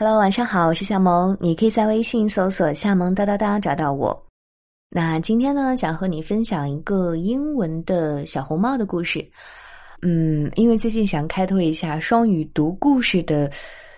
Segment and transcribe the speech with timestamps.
[0.00, 1.36] Hello，晚上好，我是夏萌。
[1.40, 4.26] 你可以在微信搜索“夏萌哒哒哒”找到我。
[4.90, 9.28] 那今天呢，想和你分享一个英文的小红帽的故事。
[10.02, 13.50] 嗯，因为最近想开拓一下双语读故事的，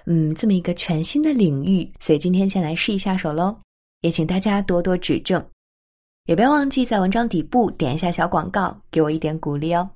[0.06, 3.54] 嗯，这么一个全新的领域，所以今天先来试一下手喽。
[4.00, 5.44] 也请大家多多指正，
[6.24, 9.86] 也不要忘记在文章底部点一下小广告，给我一点鼓励哦。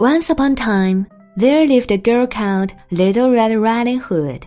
[0.00, 4.46] Once upon a time, there lived a girl called Little Red Riding Hood.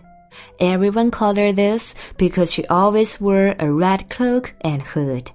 [0.60, 5.30] Everyone called her this because she always wore a red cloak and hood.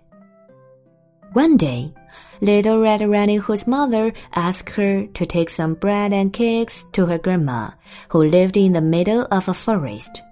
[1.34, 1.94] One day,
[2.40, 7.18] Little Red Riding Hood's mother asked her to take some bread and cakes to her
[7.18, 7.70] grandma,
[8.08, 10.24] who lived in the middle of a forest.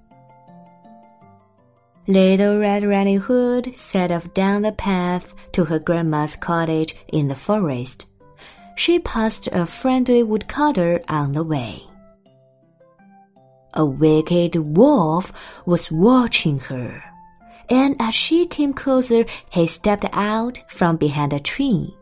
[2.09, 7.37] Little Red Riding Hood set off down the path to her grandma's cottage in the
[7.37, 8.09] forest
[8.77, 11.83] she passed a friendly woodcutter on the way.
[13.75, 15.33] A wicked wolf
[15.67, 17.03] was watching her,
[17.69, 21.97] and as she came closer, he stepped out from behind a tree.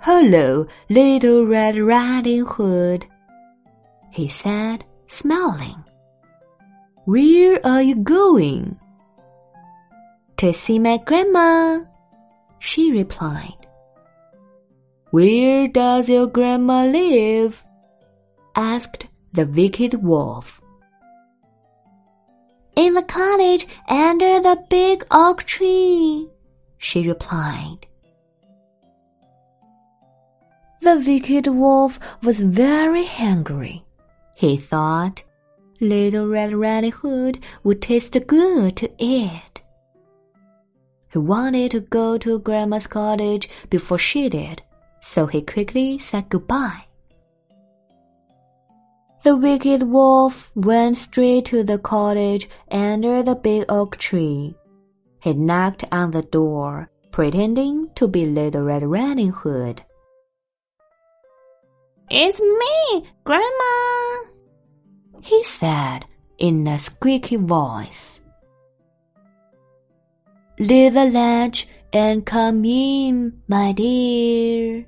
[0.00, 3.06] Hello, little Red Riding Hood,
[4.10, 5.84] he said, smiling.
[7.04, 8.78] Where are you going?
[10.38, 11.84] To see my grandma,
[12.60, 13.59] she replied.
[15.10, 17.64] Where does your grandma live?
[18.54, 20.62] asked the wicked wolf.
[22.76, 26.28] In the cottage under the big oak tree,
[26.78, 27.88] she replied.
[30.80, 33.84] The wicked wolf was very hungry.
[34.36, 35.24] He thought
[35.80, 39.62] Little Red Riding Hood would taste good to eat.
[41.12, 44.62] He wanted to go to Grandma's cottage before she did
[45.00, 46.84] so he quickly said goodbye.
[49.22, 54.54] The wicked wolf went straight to the cottage under the big oak tree.
[55.20, 59.82] He knocked on the door, pretending to be Little Red Riding Hood.
[62.08, 64.30] It's me, Grandma,
[65.22, 66.06] he said
[66.38, 68.20] in a squeaky voice.
[70.58, 74.86] Leave the latch and come in, my dear,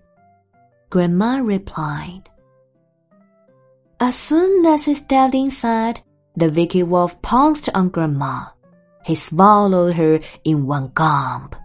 [0.92, 2.28] Grandma replied.
[3.98, 6.02] As soon as he stepped inside,
[6.36, 8.48] the wicked wolf pounced on Grandma.
[9.06, 11.56] He swallowed her in one gulp.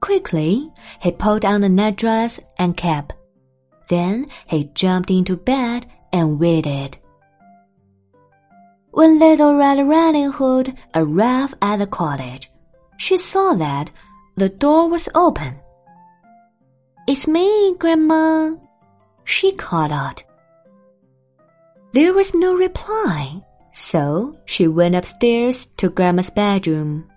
[0.00, 3.12] Quickly, he pulled on the nightdress and cap.
[3.88, 6.98] Then he jumped into bed and waited.
[8.90, 12.50] When Little Red Riding Hood arrived at the cottage,
[12.96, 13.92] she saw that
[14.34, 15.60] the door was open.
[17.14, 18.56] It's me, Grandma,
[19.22, 20.24] she called out.
[21.92, 23.40] There was no reply,
[23.72, 27.08] so she went upstairs to Grandma's bedroom.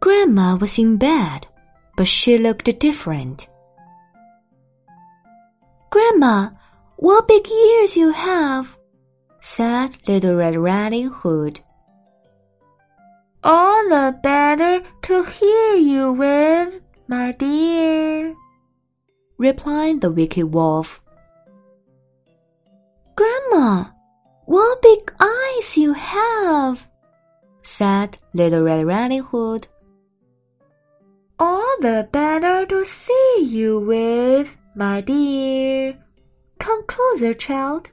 [0.00, 1.46] Grandma was in bed,
[1.96, 3.46] but she looked different.
[5.90, 6.50] Grandma,
[6.96, 8.76] what big ears you have,
[9.40, 11.60] said Little Red Riding Hood
[13.44, 18.36] all the better to hear you with, my dear,
[19.38, 21.02] replied the wicked wolf.
[23.16, 23.86] Grandma,
[24.44, 26.86] what big eyes you have,
[27.62, 29.68] said Little Red Riding Hood.
[31.38, 35.96] All the better to see you with, my dear.
[36.58, 37.88] Come closer, child,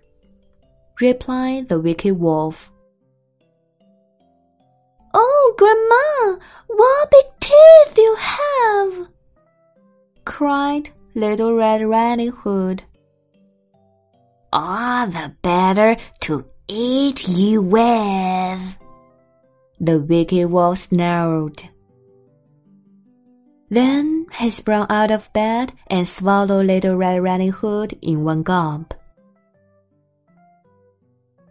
[1.00, 2.70] replied the wicked wolf.
[5.58, 9.08] Grandma, what big teeth you have!
[10.26, 12.84] cried Little Red Riding Hood.
[14.52, 18.78] All the better to eat you with,
[19.80, 21.64] the wicked wolf snarled.
[23.70, 28.94] Then he sprang out of bed and swallowed Little Red Riding Hood in one gulp.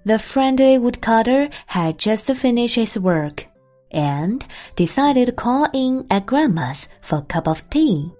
[0.05, 3.47] The friendly woodcutter had just finished his work
[3.91, 4.45] and
[4.77, 8.13] decided to call in at Grandma's for a cup of tea.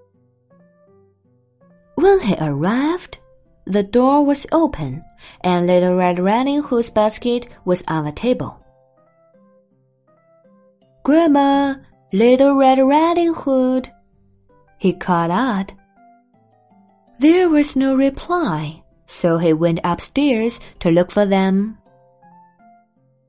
[1.97, 3.19] When he arrived,
[3.67, 5.05] the door was open
[5.41, 8.61] and Little Red Riding Hood's basket was on the table.
[11.03, 11.77] Grandma,
[12.13, 13.91] Little Red Riding Hood,
[14.79, 15.73] he called out.
[17.19, 21.79] There was no reply, so he went upstairs to look for them.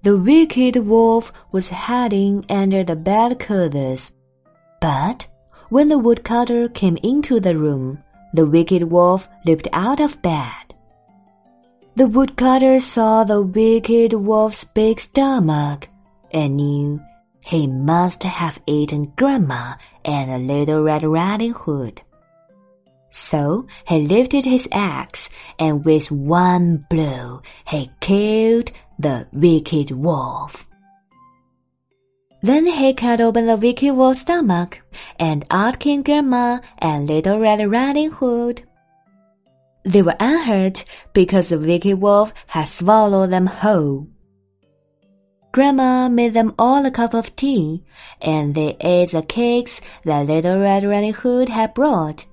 [0.06, 4.12] The wicked wolf was hiding under the bed clothes,
[4.80, 5.26] but
[5.70, 10.76] When the woodcutter came into the room, the wicked wolf leaped out of bed.
[11.96, 15.90] The woodcutter saw the wicked wolf's big stomach
[16.30, 17.02] and knew
[17.44, 19.74] he must have eaten Grandma
[20.06, 22.04] and a Little Red Riding Hood.
[23.10, 28.70] So he lifted his axe and with one blow he killed
[29.00, 30.68] the wicked wolf.
[32.42, 34.82] Then he cut open the wicked wolf's stomach,
[35.18, 38.62] and out came Grandma and Little Red Riding Hood.
[39.84, 44.08] They were unhurt because the wicked wolf had swallowed them whole.
[45.52, 47.84] Grandma made them all a cup of tea,
[48.22, 52.26] and they ate the cakes that Little Red Riding Hood had brought.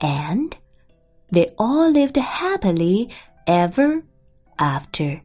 [0.00, 0.56] And
[1.30, 3.10] they all lived happily
[3.46, 4.02] ever
[4.58, 5.22] after.